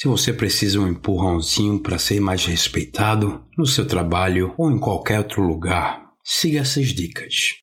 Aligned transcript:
Se 0.00 0.06
você 0.06 0.32
precisa 0.32 0.78
um 0.78 0.86
empurrãozinho 0.86 1.80
para 1.80 1.98
ser 1.98 2.20
mais 2.20 2.44
respeitado 2.44 3.42
no 3.58 3.66
seu 3.66 3.84
trabalho 3.84 4.54
ou 4.56 4.70
em 4.70 4.78
qualquer 4.78 5.18
outro 5.18 5.42
lugar, 5.42 6.00
siga 6.22 6.60
essas 6.60 6.90
dicas. 6.90 7.56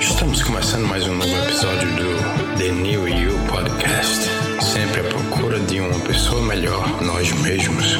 Estamos 0.00 0.42
começando 0.42 0.88
mais 0.88 1.06
um 1.06 1.14
novo 1.16 1.36
episódio 1.36 1.86
do 1.96 2.56
The 2.56 2.72
New 2.72 3.06
You 3.06 3.32
Podcast. 3.52 4.24
Sempre 4.64 5.02
à 5.02 5.04
procura 5.04 5.60
de 5.60 5.80
uma 5.80 6.00
pessoa 6.06 6.40
melhor, 6.40 7.02
nós 7.02 7.30
mesmos. 7.42 7.98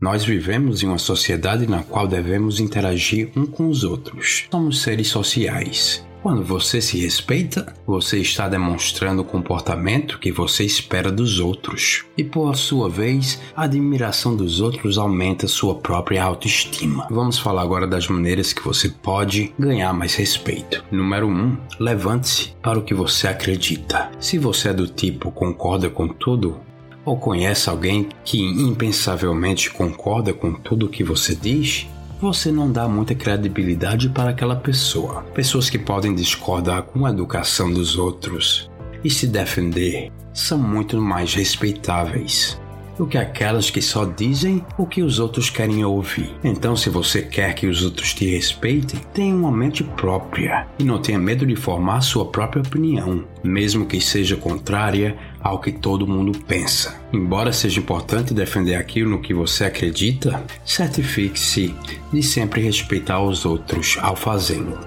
Nós 0.00 0.24
vivemos 0.24 0.82
em 0.82 0.86
uma 0.86 0.96
sociedade 0.96 1.66
na 1.66 1.82
qual 1.82 2.08
devemos 2.08 2.60
interagir 2.60 3.30
um 3.36 3.44
com 3.44 3.68
os 3.68 3.84
outros. 3.84 4.46
Somos 4.50 4.80
seres 4.80 5.08
sociais. 5.08 6.02
Quando 6.22 6.44
você 6.44 6.80
se 6.80 7.00
respeita, 7.00 7.74
você 7.84 8.20
está 8.20 8.48
demonstrando 8.48 9.22
o 9.22 9.24
comportamento 9.24 10.20
que 10.20 10.30
você 10.30 10.62
espera 10.62 11.10
dos 11.10 11.40
outros. 11.40 12.04
E 12.16 12.22
por 12.22 12.56
sua 12.56 12.88
vez, 12.88 13.40
a 13.56 13.64
admiração 13.64 14.36
dos 14.36 14.60
outros 14.60 14.98
aumenta 14.98 15.48
sua 15.48 15.74
própria 15.74 16.22
autoestima. 16.22 17.08
Vamos 17.10 17.40
falar 17.40 17.62
agora 17.62 17.88
das 17.88 18.06
maneiras 18.06 18.52
que 18.52 18.62
você 18.62 18.88
pode 18.88 19.52
ganhar 19.58 19.92
mais 19.92 20.14
respeito. 20.14 20.84
Número 20.92 21.26
1. 21.26 21.30
Um, 21.30 21.56
Levante-se 21.80 22.54
para 22.62 22.78
o 22.78 22.84
que 22.84 22.94
você 22.94 23.26
acredita. 23.26 24.08
Se 24.20 24.38
você 24.38 24.68
é 24.68 24.72
do 24.72 24.86
tipo 24.86 25.32
concorda 25.32 25.90
com 25.90 26.06
tudo, 26.06 26.60
ou 27.04 27.16
conhece 27.16 27.68
alguém 27.68 28.08
que 28.24 28.40
impensavelmente 28.40 29.70
concorda 29.70 30.32
com 30.32 30.54
tudo 30.54 30.86
o 30.86 30.88
que 30.88 31.02
você 31.02 31.34
diz, 31.34 31.88
você 32.22 32.52
não 32.52 32.70
dá 32.70 32.88
muita 32.88 33.16
credibilidade 33.16 34.08
para 34.08 34.30
aquela 34.30 34.54
pessoa. 34.54 35.22
Pessoas 35.34 35.68
que 35.68 35.76
podem 35.76 36.14
discordar 36.14 36.84
com 36.84 37.04
a 37.04 37.10
educação 37.10 37.72
dos 37.72 37.98
outros 37.98 38.70
e 39.02 39.10
se 39.10 39.26
defender 39.26 40.12
são 40.32 40.56
muito 40.56 41.00
mais 41.00 41.34
respeitáveis 41.34 42.56
do 42.96 43.06
que 43.08 43.18
aquelas 43.18 43.70
que 43.70 43.82
só 43.82 44.04
dizem 44.04 44.64
o 44.78 44.86
que 44.86 45.02
os 45.02 45.18
outros 45.18 45.50
querem 45.50 45.84
ouvir. 45.84 46.32
Então, 46.44 46.76
se 46.76 46.88
você 46.88 47.22
quer 47.22 47.54
que 47.54 47.66
os 47.66 47.82
outros 47.82 48.14
te 48.14 48.26
respeitem, 48.26 49.00
tenha 49.12 49.34
uma 49.34 49.50
mente 49.50 49.82
própria 49.82 50.68
e 50.78 50.84
não 50.84 51.00
tenha 51.00 51.18
medo 51.18 51.44
de 51.44 51.56
formar 51.56 52.02
sua 52.02 52.26
própria 52.26 52.62
opinião, 52.62 53.24
mesmo 53.42 53.86
que 53.86 54.00
seja 54.00 54.36
contrária 54.36 55.16
ao 55.42 55.58
que 55.58 55.72
todo 55.72 56.06
mundo 56.06 56.38
pensa. 56.46 57.00
Embora 57.12 57.52
seja 57.52 57.80
importante 57.80 58.32
defender 58.32 58.76
aquilo 58.76 59.10
no 59.10 59.20
que 59.20 59.34
você 59.34 59.64
acredita, 59.64 60.44
certifique-se 60.64 61.74
de 62.12 62.22
sempre 62.22 62.62
respeitar 62.62 63.20
os 63.20 63.44
outros 63.44 63.98
ao 64.00 64.16
fazê-lo. 64.16 64.78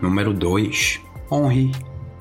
Número 0.00 0.32
2. 0.32 1.00
Honre 1.30 1.72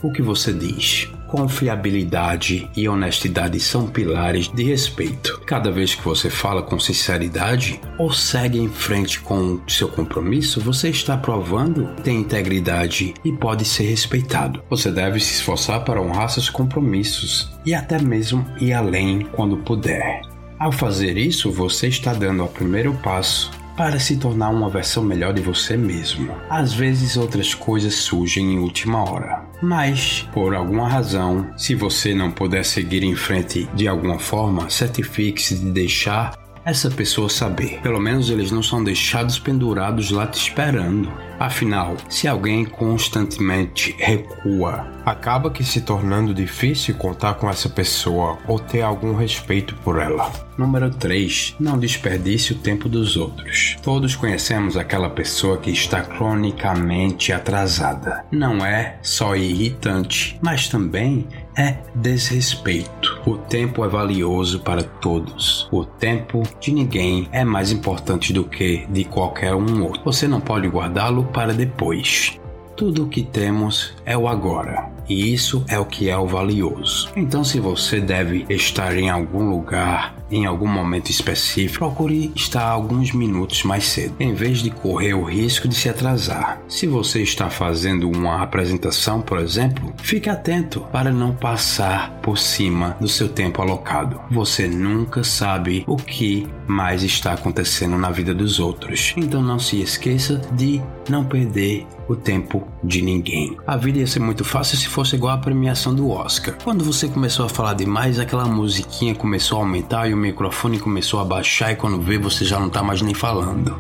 o 0.02 0.12
que 0.12 0.22
você 0.22 0.52
diz. 0.54 1.10
Confiabilidade 1.34 2.70
e 2.78 2.88
honestidade 2.88 3.60
são 3.60 3.88
pilares 3.88 4.48
de 4.50 4.62
respeito. 4.66 5.42
Cada 5.48 5.72
vez 5.72 5.96
que 5.96 6.04
você 6.04 6.30
fala 6.30 6.62
com 6.62 6.80
sinceridade 6.80 7.82
ou 7.98 8.14
segue 8.14 8.60
em 8.60 8.70
frente 8.70 9.20
com 9.20 9.60
seu 9.68 9.90
compromisso, 9.90 10.62
você 10.62 10.90
está 10.90 11.18
provando 11.18 11.90
tem 12.04 12.20
integridade 12.20 13.16
e 13.26 13.32
pode 13.32 13.66
ser 13.66 13.86
respeitado. 13.86 14.62
Você 14.70 14.92
deve 14.92 15.20
se 15.20 15.34
esforçar 15.34 15.84
para 15.84 16.00
honrar 16.00 16.30
seus 16.30 16.52
compromissos 16.52 17.52
e 17.66 17.74
até 17.74 18.00
mesmo 18.00 18.46
ir 18.62 18.72
além 18.72 19.22
quando 19.32 19.58
puder. 19.58 20.22
Ao 20.60 20.72
fazer 20.72 21.18
isso, 21.18 21.52
você 21.52 21.88
está 21.88 22.14
dando 22.14 22.44
o 22.44 22.48
primeiro 22.48 22.94
passo 23.02 23.50
para 23.76 24.00
se 24.00 24.18
tornar 24.18 24.50
uma 24.50 24.70
versão 24.70 25.04
melhor 25.04 25.34
de 25.34 25.42
você 25.42 25.76
mesmo. 25.76 26.32
Às 26.48 26.74
vezes 26.74 27.18
outras 27.18 27.56
coisas 27.56 27.96
surgem 27.96 28.54
em 28.54 28.60
última 28.60 29.04
hora, 29.10 29.44
mas 29.62 30.28
por 30.34 30.56
alguma 30.56 30.88
razão, 30.88 31.52
se 31.58 31.76
você 31.76 32.14
não 32.14 32.32
puder 32.32 32.66
seguir 32.66 33.04
em 33.04 33.16
frente 33.16 33.68
de 33.74 33.88
alguma 33.88 34.20
forma, 34.20 34.70
certifique-se 34.70 35.56
de 35.56 35.72
deixar 35.72 36.43
essa 36.66 36.90
pessoa 36.90 37.30
saber. 37.30 37.80
Pelo 37.82 38.00
menos 38.00 38.30
eles 38.30 38.52
não 38.52 38.64
são 38.64 38.84
deixados 38.84 39.40
pendurados 39.40 40.12
lá 40.12 40.28
te 40.28 40.40
esperando. 40.40 41.12
Afinal, 41.40 41.98
se 42.10 42.28
alguém 42.28 42.64
constantemente 42.64 43.96
recua, 43.98 44.88
acaba 45.06 45.50
que 45.52 45.64
se 45.64 45.82
tornando 45.82 46.34
difícil 46.34 46.96
contar 46.96 47.34
com 47.34 47.50
essa 47.50 47.68
pessoa 47.68 48.38
ou 48.48 48.60
ter 48.60 48.82
algum 48.82 49.14
respeito 49.14 49.76
por 49.84 50.00
ela. 50.00 50.32
Número 50.58 50.90
3. 50.90 51.56
Não 51.60 51.78
desperdice 51.78 52.54
o 52.54 52.58
tempo 52.58 52.88
dos 52.88 53.18
outros. 53.18 53.76
Todos 53.82 54.16
conhecemos 54.16 54.78
aquela 54.78 55.10
pessoa 55.10 55.58
que 55.58 55.72
está 55.72 56.02
cronicamente 56.02 57.34
atrasada. 57.34 58.24
Não 58.32 58.66
é 58.66 58.98
só 59.02 59.36
irritante, 59.36 60.40
mas 60.42 60.70
também 60.70 61.28
é 61.56 61.78
desrespeito. 61.94 63.22
O 63.26 63.38
tempo 63.38 63.84
é 63.86 63.88
valioso 63.88 64.60
para 64.60 64.84
todos. 64.84 65.68
O 65.72 65.86
tempo 65.86 66.44
de 66.60 66.72
ninguém 66.72 67.28
é 67.32 67.44
mais 67.44 67.72
importante 67.72 68.34
do 68.34 68.44
que 68.44 68.86
de 68.90 69.04
qualquer 69.04 69.54
um 69.54 69.84
outro. 69.84 70.02
Você 70.04 70.28
não 70.28 70.42
pode 70.42 70.68
guardá-lo 70.68 71.26
para 71.26 71.54
depois. 71.54 72.40
Tudo 72.76 73.04
o 73.04 73.08
que 73.08 73.24
temos 73.24 73.94
é 74.04 74.18
o 74.18 74.28
agora, 74.28 74.90
e 75.08 75.34
isso 75.34 75.64
é 75.68 75.80
o 75.80 75.86
que 75.86 76.10
é 76.10 76.18
o 76.18 76.28
valioso. 76.28 77.10
Então, 77.16 77.44
se 77.44 77.60
você 77.60 78.00
deve 78.00 78.46
estar 78.50 78.98
em 78.98 79.10
algum 79.10 79.50
lugar 79.50 80.16
em 80.34 80.46
algum 80.46 80.68
momento 80.68 81.10
específico, 81.10 81.86
procure 81.86 82.32
estar 82.36 82.64
alguns 82.64 83.12
minutos 83.12 83.64
mais 83.64 83.86
cedo, 83.86 84.16
em 84.20 84.34
vez 84.34 84.60
de 84.60 84.72
correr 84.72 85.14
o 85.14 85.24
risco 85.24 85.68
de 85.68 85.76
se 85.76 85.90
atrasar. 85.90 86.60
Se 86.68 86.88
você 86.88 87.22
está 87.22 87.50
fazendo 87.50 88.10
uma 88.10 88.42
apresentação, 88.42 89.22
por 89.22 89.38
exemplo, 89.38 89.94
fique 90.02 90.30
atento 90.30 90.82
para 90.92 91.12
não 91.12 91.36
passar 91.36 92.12
por 92.22 92.38
cima 92.38 92.98
do 93.00 93.08
seu 93.08 93.30
tempo 93.30 93.62
alocado. 93.62 94.20
Você 94.32 94.68
nunca 94.68 95.24
sabe 95.24 95.84
o 95.88 95.98
que 95.98 96.48
mais 96.66 97.04
está 97.04 97.34
acontecendo 97.34 97.98
na 97.98 98.10
vida 98.10 98.34
dos 98.34 98.60
outros. 98.60 99.14
Então 99.16 99.42
não 99.42 99.60
se 99.60 99.82
esqueça 99.82 100.42
de 100.54 100.82
não 101.10 101.24
perder 101.24 101.86
o 102.08 102.16
tempo 102.16 102.68
de 102.84 103.02
ninguém. 103.02 103.58
A 103.66 103.78
vida 103.78 104.00
ia 104.00 104.08
ser 104.08 104.20
muito 104.20 104.44
fácil 104.44 104.78
se 104.78 104.88
fosse 104.94 105.16
igual 105.16 105.34
a 105.34 105.40
premiação 105.40 105.94
do 105.94 106.12
Oscar. 106.12 106.56
Quando 106.64 106.84
você 106.84 107.08
começou 107.08 107.48
a 107.48 107.50
falar 107.50 107.74
demais, 107.74 108.20
aquela 108.20 108.46
musiquinha 108.46 109.16
começou 109.16 109.58
a 109.58 109.62
aumentar 109.62 110.08
e 110.08 110.14
o 110.14 110.18
microfone 110.18 110.80
começou 110.80 111.20
a 111.20 111.26
baixar 111.26 111.72
e 111.72 111.76
quando 111.76 112.00
vê 112.00 112.20
você 112.20 112.46
já 112.46 112.60
não 112.60 112.70
tá 112.70 112.84
mais 112.84 113.02
nem 113.02 113.16
falando. 113.16 113.76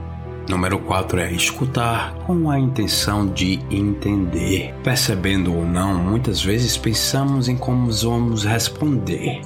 Número 0.50 0.79
4 0.79 1.19
é 1.19 1.31
escutar 1.31 2.16
com 2.25 2.50
a 2.50 2.59
intenção 2.59 3.28
de 3.28 3.59
entender. 3.69 4.73
Percebendo 4.84 5.56
ou 5.56 5.63
não, 5.63 5.94
muitas 5.94 6.41
vezes 6.41 6.75
pensamos 6.75 7.47
em 7.47 7.56
como 7.56 7.91
vamos 7.91 8.44
responder, 8.44 9.41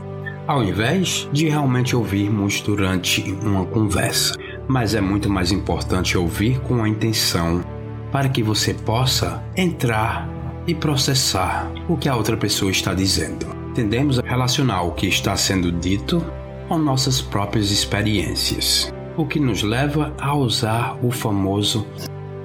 ao 0.47 0.63
invés 0.63 1.27
de 1.33 1.50
realmente 1.50 1.97
ouvirmos 1.97 2.61
durante 2.61 3.22
uma 3.44 3.66
conversa. 3.66 4.35
Mas 4.69 4.95
é 4.95 5.01
muito 5.01 5.29
mais 5.29 5.51
importante 5.51 6.17
ouvir 6.17 6.61
com 6.61 6.81
a 6.81 6.88
intenção 6.88 7.61
para 8.09 8.29
que 8.29 8.41
você 8.41 8.73
possa 8.73 9.44
entrar 9.56 10.36
e 10.67 10.75
processar 10.75 11.72
o 11.88 11.95
que 11.95 12.09
a 12.09 12.16
outra 12.16 12.35
pessoa 12.35 12.69
está 12.69 12.94
dizendo. 12.94 13.45
Tendemos 13.73 14.19
a 14.19 14.22
relacionar 14.22 14.83
o 14.83 14.91
que 14.91 15.07
está 15.07 15.35
sendo 15.38 15.72
dito 15.72 16.23
com 16.67 16.78
nossas 16.78 17.22
próprias 17.22 17.72
experiências, 17.72 18.94
o 19.16 19.25
que 19.25 19.39
nos 19.39 19.63
leva 19.63 20.13
a 20.19 20.35
usar 20.35 20.97
o 21.01 21.09
famoso 21.11 21.88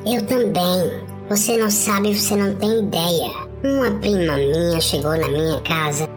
Eu 0.07 0.25
também. 0.27 1.03
Você 1.29 1.57
não 1.57 1.71
sabe, 1.71 2.15
você 2.15 2.37
não 2.37 2.55
tem 2.57 2.81
ideia. 2.81 3.31
Uma 3.65 3.91
prima 4.01 4.37
minha 4.37 4.81
chegou 4.81 5.17
na 5.17 5.29
minha 5.29 5.61
casa. 5.63 6.09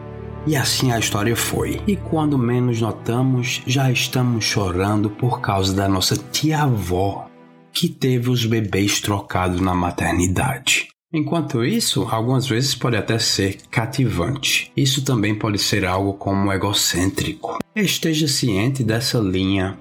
E 0.48 0.56
assim 0.56 0.92
a 0.92 1.00
história 1.00 1.36
foi. 1.36 1.82
E 1.88 1.96
quando 1.96 2.38
menos 2.38 2.82
notamos, 2.82 3.62
já 3.66 3.92
estamos 3.92 4.46
chorando 4.46 5.10
por 5.10 5.42
causa 5.42 5.74
da 5.74 5.88
nossa 5.88 6.16
tia-avó 6.18 7.28
que 7.72 7.90
teve 7.90 8.30
os 8.30 8.46
bebês 8.46 9.02
trocados 9.02 9.60
na 9.60 9.74
maternidade. 9.74 10.84
Enquanto 11.16 11.64
isso, 11.64 12.06
algumas 12.12 12.46
vezes 12.46 12.76
pode 12.76 12.98
até 12.98 13.18
ser 13.18 13.59
cativante. 13.72 14.70
Isso 14.76 15.02
também 15.02 15.34
pode 15.34 15.58
ser 15.58 15.85
algo 15.85 16.12
como 16.16 16.52
egocêntrico. 16.52 17.58
Esteja 17.73 18.28
ciente 18.28 18.84
dessa 18.84 19.17
linha 19.17 19.78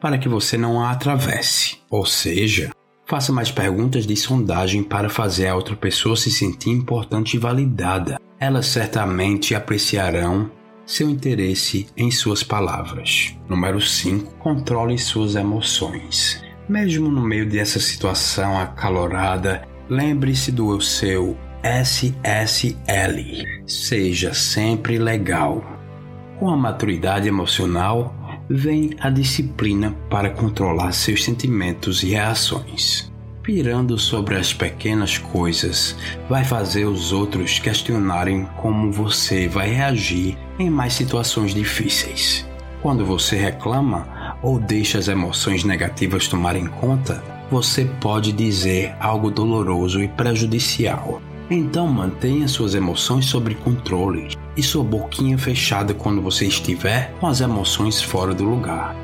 para 0.00 0.16
que 0.18 0.28
você 0.28 0.56
não 0.56 0.80
a 0.80 0.92
atravesse. 0.92 1.78
Ou 1.90 2.06
seja, 2.06 2.70
faça 3.04 3.32
mais 3.32 3.50
perguntas 3.50 4.06
de 4.06 4.14
sondagem 4.14 4.84
para 4.84 5.08
fazer 5.08 5.48
a 5.48 5.56
outra 5.56 5.74
pessoa 5.74 6.14
se 6.14 6.30
sentir 6.30 6.70
importante 6.70 7.34
e 7.34 7.40
validada. 7.40 8.20
Elas 8.38 8.66
certamente 8.66 9.56
apreciarão 9.56 10.48
seu 10.86 11.10
interesse 11.10 11.88
em 11.96 12.08
suas 12.12 12.44
palavras. 12.44 13.34
Número 13.48 13.80
5. 13.80 14.34
Controle 14.36 14.96
suas 14.96 15.34
emoções. 15.34 16.40
Mesmo 16.68 17.10
no 17.10 17.22
meio 17.22 17.50
dessa 17.50 17.80
situação 17.80 18.56
acalorada 18.56 19.66
Lembre-se 19.88 20.52
do 20.52 20.78
seu 20.82 21.34
SSL. 21.62 23.44
Seja 23.66 24.34
sempre 24.34 24.98
legal. 24.98 25.64
Com 26.38 26.50
a 26.50 26.56
maturidade 26.56 27.26
emocional 27.26 28.14
vem 28.50 28.90
a 29.00 29.08
disciplina 29.08 29.96
para 30.10 30.30
controlar 30.30 30.92
seus 30.92 31.24
sentimentos 31.24 32.02
e 32.02 32.10
reações. 32.10 33.10
pirando 33.42 33.98
sobre 33.98 34.36
as 34.36 34.52
pequenas 34.52 35.16
coisas, 35.16 35.96
vai 36.28 36.44
fazer 36.44 36.84
os 36.84 37.12
outros 37.14 37.58
questionarem 37.58 38.46
como 38.60 38.92
você 38.92 39.48
vai 39.48 39.70
reagir 39.70 40.36
em 40.58 40.68
mais 40.68 40.92
situações 40.92 41.54
difíceis. 41.54 42.46
Quando 42.82 43.06
você 43.06 43.36
reclama 43.36 44.36
ou 44.42 44.60
deixa 44.60 44.98
as 44.98 45.08
emoções 45.08 45.64
negativas 45.64 46.28
tomarem 46.28 46.66
conta, 46.66 47.24
você 47.50 47.84
pode 48.00 48.32
dizer 48.32 48.94
algo 49.00 49.30
doloroso 49.30 50.02
e 50.02 50.08
prejudicial. 50.08 51.20
Então 51.50 51.86
mantenha 51.86 52.46
suas 52.46 52.74
emoções 52.74 53.24
sob 53.24 53.54
controle 53.54 54.28
e 54.56 54.62
sua 54.62 54.84
boquinha 54.84 55.38
fechada 55.38 55.94
quando 55.94 56.20
você 56.20 56.46
estiver 56.46 57.12
com 57.20 57.26
as 57.26 57.40
emoções 57.40 58.02
fora 58.02 58.34
do 58.34 58.44
lugar. 58.44 58.94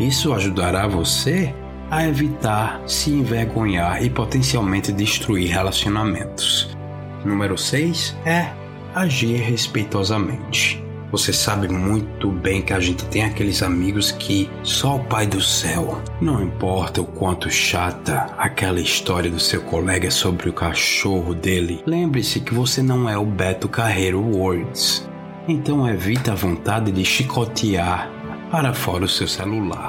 Isso 0.00 0.32
ajudará 0.32 0.86
você 0.86 1.54
a 1.90 2.08
evitar 2.08 2.80
se 2.86 3.10
envergonhar 3.10 4.02
e 4.02 4.08
potencialmente 4.08 4.90
destruir 4.90 5.50
relacionamentos. 5.50 6.74
Número 7.22 7.58
6 7.58 8.16
é 8.24 8.50
agir 8.94 9.36
respeitosamente. 9.40 10.82
Você 11.12 11.30
sabe 11.30 11.68
muito 11.68 12.30
bem 12.30 12.62
que 12.62 12.72
a 12.72 12.80
gente 12.80 13.04
tem 13.04 13.22
aqueles 13.22 13.62
amigos 13.62 14.10
que 14.10 14.50
só 14.62 14.96
o 14.96 15.04
Pai 15.04 15.26
do 15.26 15.42
céu. 15.42 16.02
Não 16.18 16.42
importa 16.42 17.02
o 17.02 17.06
quanto 17.06 17.50
chata 17.50 18.34
aquela 18.38 18.80
história 18.80 19.30
do 19.30 19.38
seu 19.38 19.60
colega 19.60 20.10
sobre 20.10 20.48
o 20.48 20.54
cachorro 20.54 21.34
dele, 21.34 21.82
lembre-se 21.86 22.40
que 22.40 22.54
você 22.54 22.82
não 22.82 23.06
é 23.06 23.18
o 23.18 23.26
Beto 23.26 23.68
Carreiro 23.68 24.22
Words. 24.22 25.06
Então 25.46 25.86
evita 25.86 26.32
a 26.32 26.34
vontade 26.34 26.90
de 26.90 27.04
chicotear 27.04 28.10
para 28.50 28.72
fora 28.72 29.04
o 29.04 29.08
seu 29.08 29.28
celular. 29.28 29.88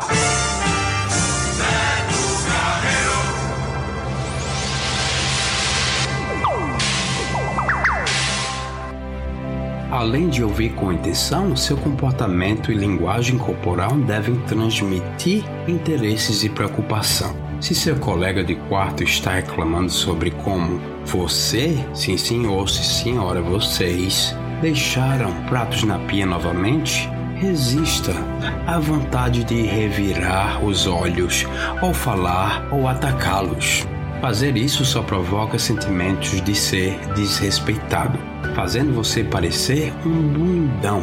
Além 10.03 10.27
de 10.27 10.43
ouvir 10.43 10.73
com 10.73 10.91
intenção, 10.91 11.55
seu 11.55 11.77
comportamento 11.77 12.69
e 12.69 12.75
linguagem 12.75 13.37
corporal 13.37 13.95
devem 13.95 14.35
transmitir 14.41 15.45
interesses 15.65 16.43
e 16.43 16.49
preocupação. 16.49 17.33
Se 17.61 17.73
seu 17.73 17.95
colega 17.95 18.43
de 18.43 18.53
quarto 18.53 19.01
está 19.01 19.35
reclamando 19.35 19.89
sobre 19.89 20.31
como 20.31 20.81
você, 21.05 21.77
sim 21.93 22.17
senhor, 22.17 22.69
sim 22.69 22.83
senhora, 22.83 23.41
vocês, 23.41 24.35
deixaram 24.61 25.31
pratos 25.45 25.85
na 25.85 25.97
pia 25.99 26.25
novamente, 26.25 27.09
resista 27.35 28.11
à 28.67 28.77
vontade 28.79 29.45
de 29.45 29.61
revirar 29.61 30.65
os 30.65 30.85
olhos, 30.85 31.45
ou 31.81 31.93
falar 31.93 32.67
ou 32.73 32.89
atacá-los. 32.89 33.87
Fazer 34.19 34.57
isso 34.57 34.83
só 34.83 35.01
provoca 35.01 35.57
sentimentos 35.57 36.41
de 36.41 36.53
ser 36.53 36.99
desrespeitado, 37.15 38.32
fazendo 38.53 38.93
você 38.93 39.23
parecer 39.23 39.93
um 40.05 40.21
bundão. 40.21 41.01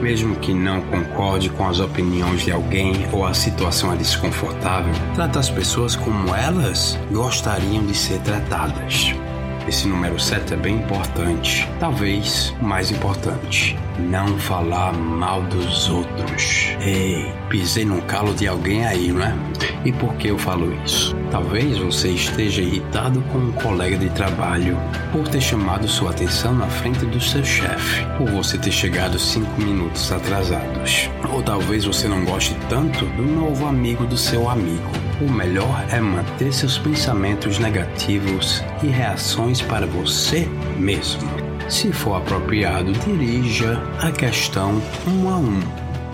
Mesmo 0.00 0.34
que 0.36 0.52
não 0.52 0.80
concorde 0.82 1.48
com 1.50 1.68
as 1.68 1.78
opiniões 1.78 2.42
de 2.42 2.50
alguém 2.50 2.92
ou 3.12 3.24
a 3.24 3.34
situação 3.34 3.92
é 3.92 3.96
desconfortável, 3.96 4.92
trata 5.14 5.38
as 5.38 5.48
pessoas 5.48 5.94
como 5.94 6.34
elas 6.34 6.98
gostariam 7.12 7.86
de 7.86 7.94
ser 7.94 8.18
tratadas. 8.20 9.14
Esse 9.66 9.86
número 9.86 10.18
7 10.18 10.54
é 10.54 10.56
bem 10.56 10.76
importante, 10.76 11.68
talvez 11.78 12.52
mais 12.60 12.90
importante. 12.90 13.78
Não 13.98 14.36
falar 14.38 14.92
mal 14.92 15.42
dos 15.42 15.88
outros. 15.88 16.66
Ei, 16.80 17.32
pisei 17.48 17.84
num 17.84 18.00
calo 18.00 18.34
de 18.34 18.48
alguém 18.48 18.84
aí, 18.84 19.12
não 19.12 19.22
é? 19.22 19.34
E 19.84 19.92
por 19.92 20.14
que 20.14 20.28
eu 20.28 20.38
falo 20.38 20.74
isso? 20.84 21.14
Talvez 21.30 21.78
você 21.78 22.10
esteja 22.10 22.62
irritado 22.62 23.20
com 23.30 23.38
um 23.38 23.52
colega 23.52 23.96
de 23.96 24.10
trabalho 24.10 24.76
por 25.12 25.28
ter 25.28 25.40
chamado 25.40 25.86
sua 25.86 26.10
atenção 26.10 26.54
na 26.54 26.66
frente 26.66 27.04
do 27.06 27.20
seu 27.20 27.44
chefe, 27.44 28.04
por 28.18 28.28
você 28.30 28.58
ter 28.58 28.72
chegado 28.72 29.18
cinco 29.18 29.60
minutos 29.60 30.10
atrasados. 30.10 31.08
Ou 31.32 31.42
talvez 31.42 31.84
você 31.84 32.08
não 32.08 32.24
goste 32.24 32.56
tanto 32.68 33.04
do 33.04 33.22
novo 33.22 33.66
amigo 33.66 34.06
do 34.06 34.16
seu 34.16 34.48
amigo. 34.48 35.01
O 35.22 35.30
melhor 35.30 35.86
é 35.88 36.00
manter 36.00 36.52
seus 36.52 36.76
pensamentos 36.76 37.56
negativos 37.60 38.60
e 38.82 38.88
reações 38.88 39.62
para 39.62 39.86
você 39.86 40.48
mesmo. 40.76 41.30
Se 41.68 41.92
for 41.92 42.16
apropriado, 42.16 42.90
dirija 42.90 43.80
a 44.00 44.10
questão 44.10 44.82
um 45.06 45.28
a 45.28 45.36
um, 45.36 45.60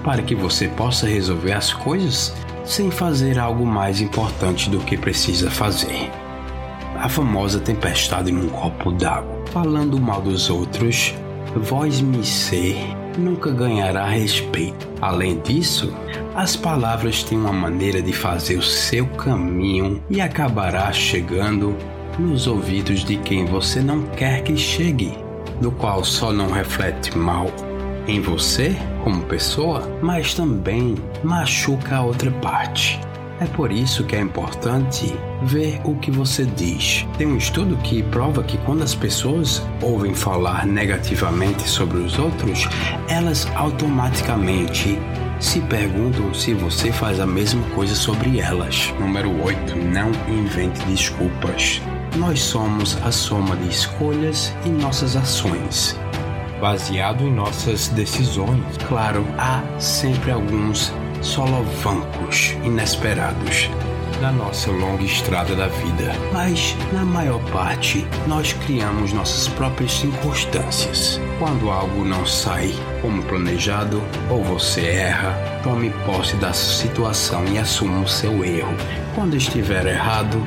para 0.05 0.21
que 0.21 0.35
você 0.35 0.69
possa 0.69 1.07
resolver 1.07 1.53
as 1.53 1.73
coisas 1.73 2.35
sem 2.67 2.91
fazer 2.91 3.39
algo 3.39 3.65
mais 3.65 4.03
importante 4.03 4.69
do 4.69 4.79
que 4.81 4.99
precisa 4.99 5.51
fazer. 5.51 6.11
A 6.99 7.09
famosa 7.09 7.59
tempestade 7.59 8.31
num 8.31 8.51
copo 8.51 8.93
d'água. 8.93 9.43
Falando 9.47 9.99
mal 9.99 10.21
dos 10.21 10.51
outros, 10.51 11.15
voz 11.57 12.03
me 12.03 12.23
ser 12.27 12.77
nunca 13.19 13.51
ganhará 13.51 14.07
respeito. 14.07 14.89
Além 15.01 15.39
disso, 15.41 15.93
as 16.35 16.57
palavras 16.57 17.23
têm 17.23 17.37
uma 17.37 17.53
maneira 17.53 18.01
de 18.01 18.13
fazer 18.13 18.57
o 18.57 18.63
seu 18.63 19.07
caminho 19.07 20.03
e 20.09 20.21
acabará 20.21 20.93
chegando 20.93 21.77
nos 22.19 22.47
ouvidos 22.47 23.05
de 23.05 23.17
quem 23.17 23.45
você 23.45 23.81
não 23.81 24.03
quer 24.03 24.43
que 24.43 24.57
chegue, 24.57 25.13
do 25.61 25.71
qual 25.71 26.05
só 26.05 26.33
não 26.33 26.51
reflete 26.51 27.17
mal 27.17 27.47
em 28.07 28.21
você 28.21 28.75
como 29.05 29.23
pessoa, 29.25 29.83
mas 30.03 30.35
também 30.35 30.95
machuca 31.23 31.97
a 31.97 32.03
outra 32.03 32.31
parte. 32.31 32.99
É 33.41 33.47
por 33.47 33.71
isso 33.71 34.05
que 34.05 34.17
é 34.17 34.21
importante 34.21 35.15
ver 35.43 35.81
o 35.85 35.95
que 35.95 36.11
você 36.11 36.45
diz. 36.45 37.07
Tem 37.17 37.27
um 37.27 37.37
estudo 37.37 37.77
que 37.77 38.03
prova 38.03 38.43
que 38.43 38.59
quando 38.59 38.83
as 38.83 38.97
pessoas 38.97 39.63
ouvem 39.81 40.13
falar 40.13 40.67
negativamente 40.67 41.63
sobre 41.69 41.99
os 41.99 42.19
outros, 42.19 42.67
elas 43.09 43.47
automaticamente 43.55 44.99
se 45.39 45.61
perguntam 45.61 46.35
se 46.35 46.53
você 46.53 46.91
faz 46.91 47.21
a 47.21 47.27
mesma 47.27 47.63
coisa 47.71 47.95
sobre 47.95 48.41
elas. 48.41 48.93
Número 48.99 49.31
8. 49.45 49.77
Não 49.77 50.11
invente 50.29 50.85
desculpas. 50.87 51.81
Nós 52.17 52.41
somos 52.41 52.97
a 53.05 53.13
soma 53.13 53.55
de 53.55 53.69
escolhas 53.69 54.53
e 54.65 54.69
nossas 54.69 55.15
ações 55.15 55.97
baseado 56.61 57.23
em 57.23 57.33
nossas 57.33 57.89
decisões. 57.89 58.65
Claro, 58.89 59.25
há 59.39 59.63
sempre 59.79 60.33
alguns 60.33 60.93
solovancos 61.21 62.57
inesperados 62.65 63.71
na 64.21 64.33
nossa 64.33 64.71
longa 64.71 65.05
estrada 65.05 65.55
da 65.55 65.69
vida, 65.69 66.13
mas 66.33 66.77
na 66.93 67.05
maior 67.05 67.41
parte 67.53 68.07
nós 68.27 68.53
criamos 68.53 69.13
nossas 69.13 69.49
próprias 69.49 69.93
circunstâncias. 69.93 71.21
Quando 71.39 71.71
algo 71.71 72.05
não 72.05 72.27
sai 72.27 72.75
como 73.01 73.23
planejado 73.23 74.03
ou 74.29 74.43
você 74.43 74.87
erra, 74.87 75.33
tome 75.63 75.91
posse 76.05 76.37
da 76.37 76.53
situação 76.53 77.45
e 77.47 77.59
assuma 77.59 78.01
o 78.01 78.09
seu 78.09 78.45
erro. 78.45 78.75
Quando 79.15 79.37
estiver 79.37 79.87
errado, 79.87 80.43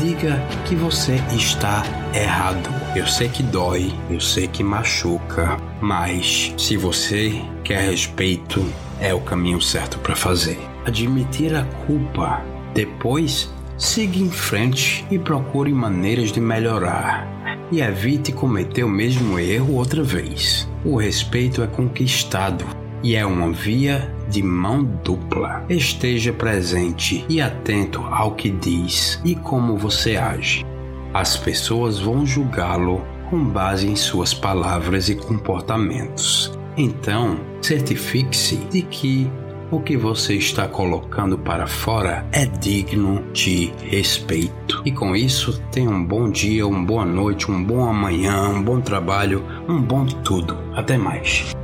diga 0.00 0.42
que 0.66 0.74
você 0.74 1.20
está 1.36 1.82
errado. 2.14 2.68
Eu 2.96 3.06
sei 3.06 3.28
que 3.28 3.42
dói, 3.42 3.92
eu 4.10 4.20
sei 4.20 4.46
que 4.46 4.62
machuca, 4.62 5.56
mas 5.80 6.52
se 6.58 6.76
você 6.76 7.40
quer 7.64 7.88
respeito, 7.88 8.64
é 9.02 9.12
o 9.12 9.20
caminho 9.20 9.60
certo 9.60 9.98
para 9.98 10.14
fazer. 10.14 10.58
Admitir 10.86 11.54
a 11.54 11.64
culpa, 11.86 12.40
depois 12.72 13.52
siga 13.76 14.16
em 14.16 14.30
frente 14.30 15.04
e 15.10 15.18
procure 15.18 15.72
maneiras 15.72 16.30
de 16.30 16.40
melhorar. 16.40 17.28
E 17.72 17.80
evite 17.80 18.32
cometer 18.32 18.84
o 18.84 18.88
mesmo 18.88 19.38
erro 19.38 19.74
outra 19.74 20.02
vez. 20.02 20.68
O 20.84 20.96
respeito 20.96 21.62
é 21.62 21.66
conquistado 21.66 22.64
e 23.02 23.16
é 23.16 23.26
uma 23.26 23.50
via 23.50 24.14
de 24.28 24.42
mão 24.42 24.84
dupla. 24.84 25.64
Esteja 25.68 26.32
presente 26.32 27.24
e 27.28 27.40
atento 27.40 28.00
ao 28.02 28.34
que 28.36 28.50
diz 28.50 29.20
e 29.24 29.34
como 29.34 29.76
você 29.76 30.16
age. 30.16 30.64
As 31.12 31.36
pessoas 31.36 31.98
vão 31.98 32.24
julgá-lo 32.24 33.04
com 33.28 33.42
base 33.44 33.88
em 33.88 33.96
suas 33.96 34.32
palavras 34.32 35.08
e 35.08 35.14
comportamentos. 35.14 36.52
Então, 36.76 37.38
certifique-se 37.60 38.56
de 38.56 38.82
que 38.82 39.30
o 39.70 39.80
que 39.80 39.96
você 39.96 40.34
está 40.34 40.68
colocando 40.68 41.38
para 41.38 41.66
fora 41.66 42.26
é 42.30 42.44
digno 42.44 43.24
de 43.32 43.72
respeito. 43.84 44.82
E 44.84 44.92
com 44.92 45.16
isso, 45.16 45.60
tenha 45.70 45.88
um 45.88 46.04
bom 46.04 46.30
dia, 46.30 46.66
uma 46.66 46.84
boa 46.84 47.06
noite, 47.06 47.50
um 47.50 47.62
bom 47.64 47.88
amanhã, 47.88 48.50
um 48.50 48.62
bom 48.62 48.80
trabalho, 48.80 49.42
um 49.66 49.80
bom 49.80 50.04
tudo. 50.04 50.58
Até 50.74 50.98
mais. 50.98 51.54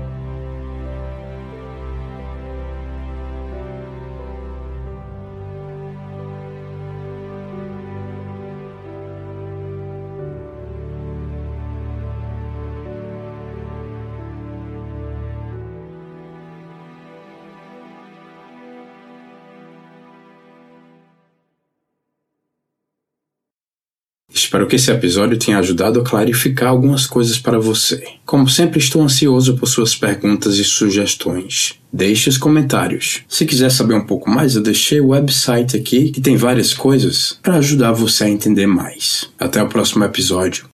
Espero 24.49 24.67
que 24.67 24.77
esse 24.77 24.91
episódio 24.91 25.39
tenha 25.39 25.59
ajudado 25.59 26.01
a 26.01 26.03
clarificar 26.03 26.71
algumas 26.71 27.07
coisas 27.07 27.39
para 27.39 27.59
você. 27.59 28.03
Como 28.25 28.49
sempre, 28.49 28.79
estou 28.79 29.03
ansioso 29.03 29.59
por 29.59 29.67
suas 29.67 29.95
perguntas 29.95 30.57
e 30.57 30.65
sugestões. 30.65 31.75
Deixe 31.93 32.31
os 32.31 32.39
comentários. 32.39 33.21
Se 33.29 33.45
quiser 33.45 33.71
saber 33.71 33.93
um 33.93 34.07
pouco 34.07 34.31
mais, 34.31 34.57
eu 34.57 34.63
deixei 34.63 35.03
o 35.03 35.09
website 35.09 35.77
aqui 35.77 36.11
que 36.11 36.23
tem 36.23 36.35
várias 36.35 36.73
coisas 36.73 37.39
para 37.43 37.57
ajudar 37.57 37.93
você 37.93 38.25
a 38.25 38.31
entender 38.31 38.67
mais. 38.67 39.29
Até 39.39 39.63
o 39.63 39.69
próximo 39.69 40.03
episódio. 40.05 40.68